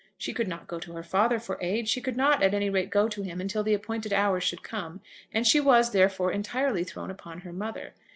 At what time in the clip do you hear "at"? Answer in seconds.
2.41-2.55